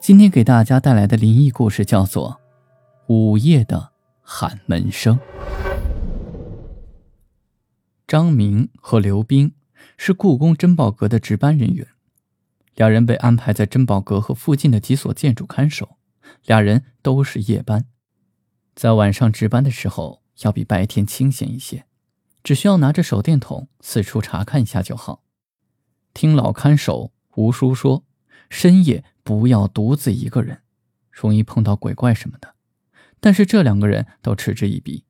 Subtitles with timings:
[0.00, 2.40] 今天给大家带来的灵异故事叫做
[3.12, 3.90] 《午夜的
[4.22, 5.16] 喊门声》。
[8.06, 9.52] 张明和刘冰
[9.96, 11.86] 是故宫珍宝阁的值班人员，
[12.76, 15.98] 两人被安排在珍宝阁和附近的几所建筑看守。
[16.44, 17.84] 俩人都是夜班，
[18.74, 21.84] 在晚上值班的时候要比白天清闲一些，
[22.44, 25.24] 只需要拿着手电筒四处查看一下就好。
[26.14, 28.04] 听老看守吴叔说，
[28.48, 29.04] 深夜。
[29.28, 30.62] 不要独自一个人，
[31.12, 32.54] 容易碰到鬼怪什么的。
[33.20, 35.04] 但是这两个人都嗤之以鼻。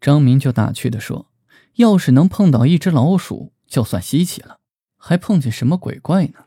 [0.00, 1.30] 张明就打趣的说
[1.76, 4.60] ：“要是能碰到一只老鼠，就算稀奇了，
[4.96, 6.46] 还碰见什么鬼怪呢？”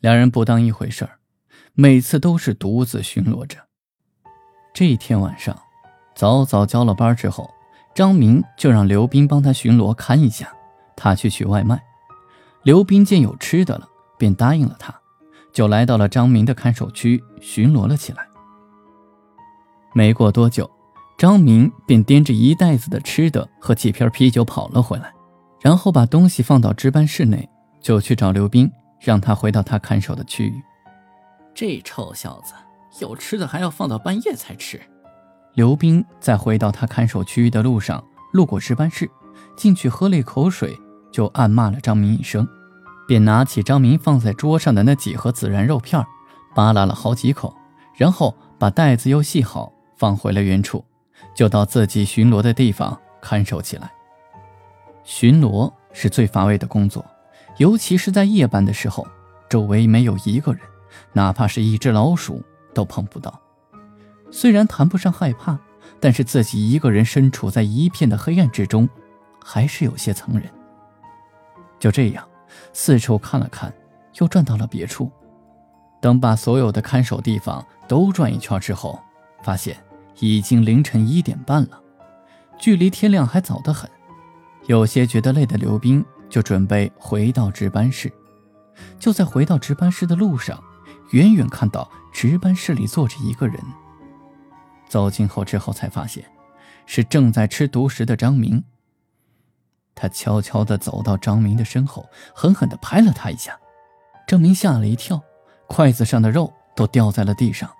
[0.00, 1.18] 两人不当一回事儿，
[1.72, 3.56] 每次都是独自巡逻着。
[4.74, 5.58] 这一天晚上，
[6.14, 7.50] 早早交了班之后，
[7.94, 10.54] 张明就让刘斌帮他巡逻看一下，
[10.94, 11.82] 他去取外卖。
[12.64, 13.88] 刘斌见有吃的了，
[14.18, 15.00] 便答应了他。
[15.52, 18.26] 就来到了张明的看守区巡逻了起来。
[19.94, 20.70] 没过多久，
[21.18, 25.12] 张明便掂着一袋子的吃的和几瓶啤酒跑了回来，
[25.60, 27.48] 然后把东西放到值班室内，
[27.80, 30.54] 就去找刘斌，让他回到他看守的区域。
[31.54, 32.54] 这臭小子
[33.00, 34.80] 有吃的还要放到半夜才吃。
[35.54, 39.10] 刘斌在回到他看守区域的路上，路过值班室，
[39.54, 40.74] 进去喝了一口水，
[41.12, 42.48] 就暗骂了张明一声。
[43.12, 46.02] 便拿起张明放在桌上的那几盒孜然肉片，
[46.54, 47.54] 扒拉了好几口，
[47.94, 50.82] 然后把袋子又系好，放回了原处，
[51.34, 53.92] 就到自己巡逻的地方看守起来。
[55.04, 57.04] 巡逻是最乏味的工作，
[57.58, 59.06] 尤其是在夜班的时候，
[59.46, 60.62] 周围没有一个人，
[61.12, 62.42] 哪怕是一只老鼠
[62.72, 63.38] 都碰不到。
[64.30, 65.58] 虽然谈不上害怕，
[66.00, 68.88] 但是自己一个人身处在一片的黑暗之中，
[69.44, 70.44] 还是有些藏人。
[71.78, 72.26] 就这样。
[72.72, 73.72] 四处看了看，
[74.18, 75.10] 又转到了别处。
[76.00, 78.98] 等把所有的看守地方都转一圈之后，
[79.42, 79.76] 发现
[80.18, 81.80] 已经凌晨一点半了，
[82.58, 83.88] 距离天亮还早得很。
[84.66, 88.12] 有些觉得累的刘冰就准备回到值班室。
[88.98, 90.62] 就在回到值班室的路上，
[91.10, 93.60] 远远看到值班室里坐着一个人。
[94.88, 96.24] 走近后之后才发现，
[96.86, 98.62] 是正在吃独食的张明。
[99.94, 103.58] 他悄悄地走到张明的身后，狠狠地拍了他一下。
[104.26, 105.20] 张明吓了一跳，
[105.66, 107.70] 筷子上的肉都掉在了地上。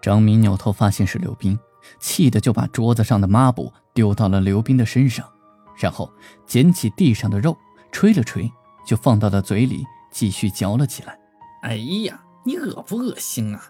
[0.00, 1.58] 张明扭头发现是刘冰，
[2.00, 5.28] 气得就把桌子上的抹布丢到了刘冰的身上，
[5.76, 6.10] 然后
[6.46, 7.56] 捡起地上的肉，
[7.90, 8.50] 吹了吹，
[8.86, 11.18] 就放到了嘴里继续嚼了起来。
[11.62, 13.62] 哎呀，你恶不恶心啊？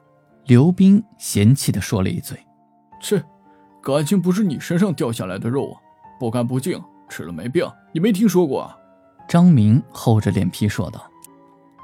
[0.47, 2.38] 刘冰嫌弃地说了一嘴
[3.00, 3.22] ：“切，
[3.82, 5.81] 感情不是你身上掉下来的肉啊，
[6.19, 6.82] 不干不净。”
[7.12, 7.71] 吃了没病？
[7.93, 8.75] 你没听说过？
[9.28, 11.00] 张明厚着脸皮说道：“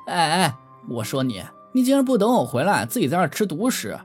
[0.08, 0.54] 哎哎，
[0.88, 3.98] 我说你，你竟然不等我回来，自己在这吃独食！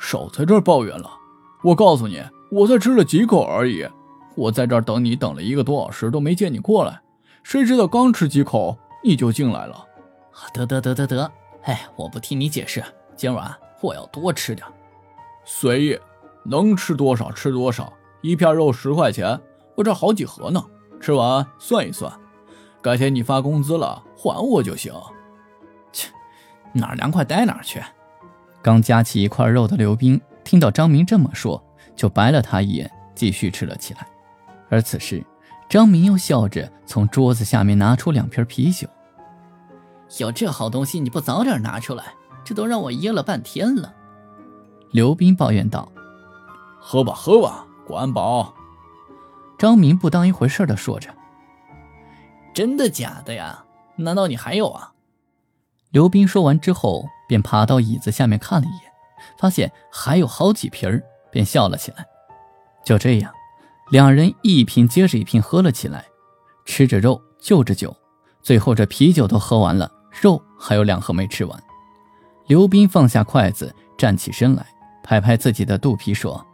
[0.00, 1.10] 少在这抱怨了！
[1.62, 3.86] 我告诉你，我才吃了几口而已。
[4.34, 7.00] 我在这等你等了一个多小时都没见你过来，
[7.42, 9.86] 谁知道刚吃几口你就进来了。
[10.52, 11.30] 得得得得得，
[11.64, 12.82] 哎，我不听你解释。
[13.14, 14.66] 今晚我要多吃点，
[15.44, 15.98] 随意，
[16.44, 17.92] 能吃多少吃多少。
[18.22, 19.38] 一片肉十块钱。”
[19.76, 20.64] 我这好几盒呢，
[21.00, 22.12] 吃完算一算，
[22.82, 24.92] 改天你发工资了还我就行。
[25.92, 26.10] 切，
[26.72, 27.80] 哪凉快待哪去。
[28.62, 31.62] 刚夹起一块肉的刘冰听到张明这么说，
[31.94, 34.08] 就白了他一眼，继续吃了起来。
[34.68, 35.24] 而此时，
[35.68, 38.88] 张明又笑着从桌子下面拿出两瓶啤酒。
[40.18, 43.92] 有这好东西你不早点拿出来，这都让我噎了半天了。
[44.90, 45.92] 刘斌抱怨道
[46.80, 48.54] ：“喝吧喝吧，管饱。”
[49.58, 51.14] 张明不当一回事的说着
[52.52, 53.64] ：“真的假的呀？
[53.96, 54.92] 难道你还有啊？”
[55.90, 58.92] 刘斌说完之后，便爬到椅子下面看了一眼，
[59.38, 62.04] 发现还有好几瓶便笑了起来。
[62.84, 63.32] 就这样，
[63.90, 66.04] 两人一瓶接着一瓶喝了起来，
[66.66, 67.96] 吃着肉，就着酒，
[68.42, 71.62] 最后这啤酒都喝完了，肉还有两盒没吃完。
[72.46, 74.66] 刘斌放下筷子，站起身来，
[75.02, 76.46] 拍拍自己的肚皮说：“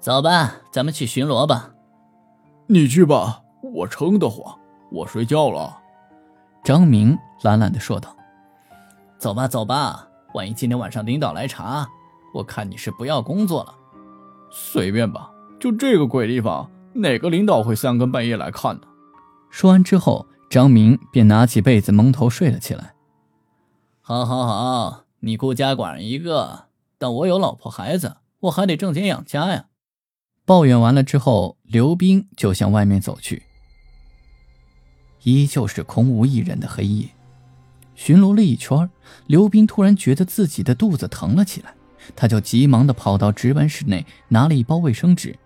[0.00, 1.70] 走吧，咱们去巡逻吧。”
[2.72, 4.56] 你去吧，我撑得慌，
[4.92, 5.76] 我睡觉了。”
[6.62, 8.14] 张明懒懒地说道。
[9.18, 11.88] “走吧，走吧，万一今天晚上领导来查，
[12.32, 13.74] 我看你是不要工作了。
[14.52, 18.82] 随便吧，就这个鬼地方，哪个领导会三更半夜来看呢？
[19.50, 22.94] 说完之后，张明便拿起被子蒙头睡了起来。
[24.00, 26.66] 好，好，好，你孤家寡人一个，
[26.98, 29.64] 但我有老婆孩子，我还得挣钱养家呀。
[30.44, 33.42] 抱怨完了之后，刘斌就向外面走去。
[35.22, 37.08] 依旧是空无一人的黑夜，
[37.94, 38.90] 巡逻了一圈，
[39.26, 41.74] 刘斌突然觉得自己的肚子疼了起来，
[42.16, 45.38] 他就急忙的跑到值班室内拿了一包卫生纸，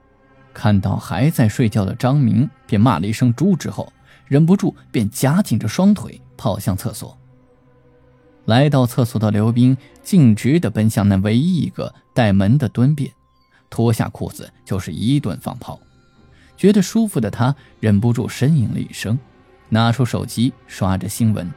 [0.55, 3.93] 看到还在睡觉的张明，便骂了一声“猪”之后，
[4.27, 7.19] 忍不住便夹紧着双腿跑向厕所。
[8.45, 13.11] 来到厕所的刘斌径直的奔向那唯一一个带门的蹲便。
[13.75, 15.81] 脱下裤子就是一顿放炮，
[16.57, 19.19] 觉得舒服的他忍不住呻吟了一声，
[19.69, 21.53] 拿出手机刷着新闻。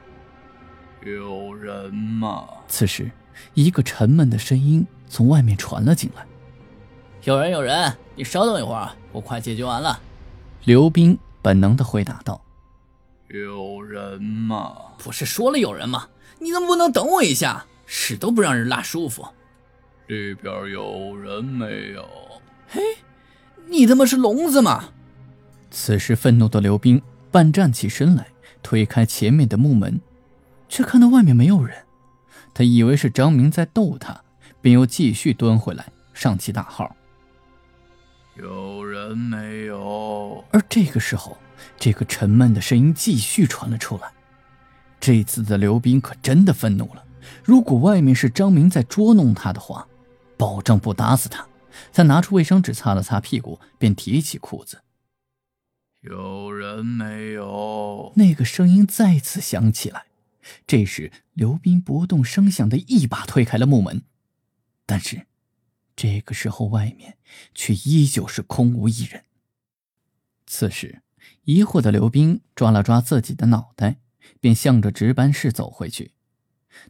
[1.05, 2.47] 有人吗？
[2.67, 3.11] 此时，
[3.53, 6.25] 一个沉闷的声音从外面传了进来
[7.21, 9.99] ：“有人，有人，你稍等一会儿，我快解决完了。”
[10.65, 12.41] 刘冰本能的回答道
[13.29, 14.75] ：“有人吗？
[14.97, 16.07] 不是说了有人吗？
[16.39, 17.67] 你能不能等我一下？
[17.85, 19.23] 屎都不让人拉舒服。”
[20.07, 22.07] 里边有人没有？
[22.69, 22.81] 嘿，
[23.67, 24.85] 你他妈是聋子吗？
[25.69, 28.27] 此时愤怒的刘冰半站起身来，
[28.63, 29.99] 推开前面的木门，
[30.69, 31.75] 却看到外面没有人。
[32.53, 34.21] 他以为是张明在逗他，
[34.61, 36.95] 便又继续蹲回来，上起大号
[38.39, 41.37] ：“有人没有？”而这个时候，
[41.77, 44.09] 这个沉闷的声音继续传了出来。
[45.01, 47.03] 这次的刘冰可真的愤怒了。
[47.43, 49.85] 如果外面是张明在捉弄他的话，
[50.37, 51.47] 保证不打死他。
[51.91, 54.83] 他拿出卫生纸擦了擦屁股，便提起裤子。
[56.01, 58.13] 有人没有？
[58.15, 60.05] 那个声音再次响起来。
[60.65, 64.03] 这时，刘斌不动声响的一把推开了木门。
[64.85, 65.27] 但是，
[65.95, 67.17] 这个时候外面
[67.53, 69.25] 却依旧是空无一人。
[70.45, 71.01] 此时，
[71.43, 73.97] 疑惑的刘斌抓了抓自己的脑袋，
[74.39, 76.13] 便向着值班室走回去。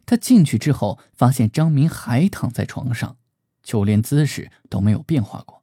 [0.06, 3.16] 他进去之后，发现张明还躺在床上。
[3.68, 5.62] 就连姿势都没有变化过，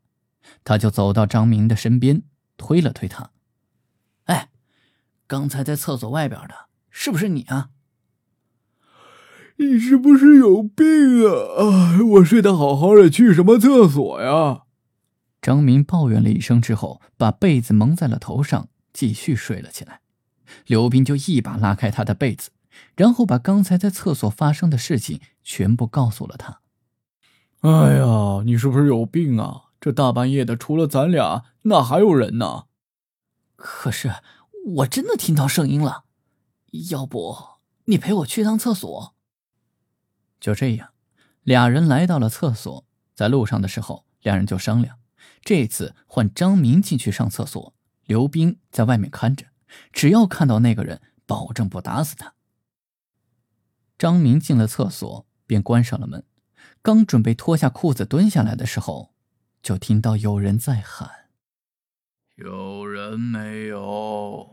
[0.64, 2.22] 他就走到张明的身边，
[2.56, 3.32] 推了推他。
[4.26, 4.50] 哎，
[5.26, 7.72] 刚才在厕所外边的，是不是你啊？
[9.56, 10.86] 你是不是有病
[11.58, 11.98] 啊？
[12.18, 14.66] 我睡得好好的，去什么厕所呀？
[15.42, 20.02] 张明抱怨了一声之后，把被子蒙在了头上，继续睡了起来。
[20.68, 22.52] 刘斌就一把拉开他的被子，
[22.96, 26.62] 然后把刚才在厕所发生的事情全部告诉了他。
[27.66, 29.70] 哎呀，你是不是有病啊？
[29.82, 32.66] 这大半夜的，除了咱俩，哪还有人呢？
[33.56, 34.14] 可是
[34.76, 36.04] 我真的听到声音了，
[36.92, 37.36] 要不
[37.86, 39.16] 你陪我去趟厕所？
[40.40, 40.90] 就这样，
[41.42, 42.86] 俩人来到了厕所。
[43.16, 45.00] 在路上的时候，两人就商量，
[45.42, 47.74] 这次换张明进去上厕所，
[48.04, 49.48] 刘冰在外面看着，
[49.92, 52.36] 只要看到那个人，保证不打死他。
[53.98, 56.24] 张明进了厕所，便关上了门。
[56.86, 59.10] 刚准备脱下裤子蹲下来的时候，
[59.64, 61.10] 就听到有人在喊
[62.38, 64.48] ：“有人没有？”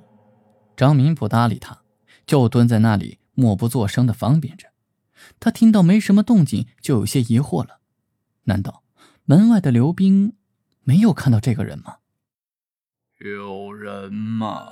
[0.75, 1.83] 张明不搭理他，
[2.25, 4.69] 就蹲在那里默不作声的方便着。
[5.39, 7.81] 他听到没什么动静，就有些疑惑了：
[8.45, 8.83] 难道
[9.27, 10.33] 门外的刘冰
[10.85, 11.97] 没有看到这个人吗？
[13.21, 14.71] 有人吗？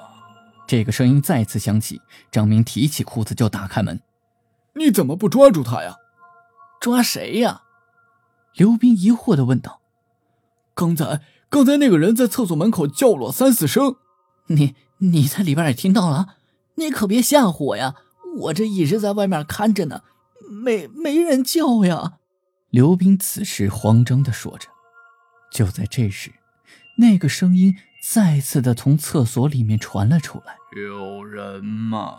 [0.66, 2.00] 这个声音再次响起。
[2.32, 4.00] 张明提起裤子就打开门
[4.76, 5.94] ：“你怎么不抓住他呀？”
[6.80, 7.62] 抓谁呀？
[8.54, 9.80] 刘斌疑惑的问道。
[10.74, 11.20] 刚才，
[11.50, 13.96] 刚才那个人在厕所门口叫了三四声。
[14.46, 16.36] 你，你在里边也听到了？
[16.76, 17.94] 你可别吓唬我呀！
[18.38, 20.02] 我这一直在外面看着呢，
[20.48, 22.14] 没没人叫呀。
[22.70, 24.68] 刘斌此时慌张的说着。
[25.52, 26.32] 就在这时，
[26.96, 32.16] 那个声音再次的从厕所里面传了出来：“有人吗？”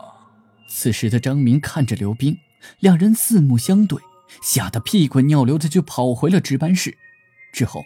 [0.67, 2.37] 此时的张明看着刘斌，
[2.79, 3.99] 两人四目相对。
[4.41, 6.97] 吓得屁滚尿流的就跑回了值班室，
[7.51, 7.83] 之后，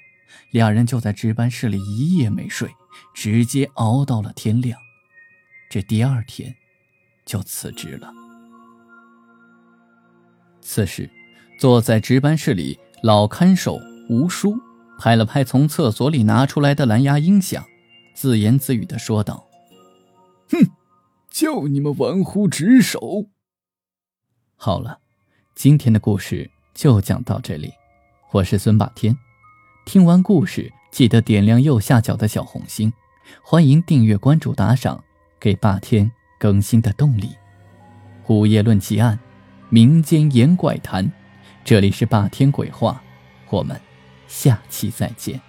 [0.52, 2.70] 两人就在值班室里一夜没睡，
[3.14, 4.80] 直接熬到了天亮。
[5.70, 6.56] 这第二天，
[7.26, 8.14] 就辞职了。
[10.62, 11.10] 此时，
[11.60, 14.58] 坐在值班室里，老看守吴叔
[15.00, 17.66] 拍了拍从厕所里拿出来的蓝牙音响，
[18.14, 19.48] 自言自语的说道
[20.50, 20.72] ：“哼，
[21.30, 23.30] 就你们玩忽职守。
[24.56, 25.02] 好了。”
[25.56, 27.72] 今天的故事就讲到这里，
[28.34, 29.18] 我是孙霸天。
[29.86, 32.92] 听完故事，记得点亮右下角的小红心，
[33.42, 35.02] 欢迎订阅、关注、打赏，
[35.40, 37.30] 给霸天更新的动力。
[38.28, 39.18] 午夜论奇案，
[39.70, 41.10] 民间言怪谈，
[41.64, 43.02] 这里是霸天鬼话，
[43.50, 43.80] 我们
[44.28, 45.40] 下期再见。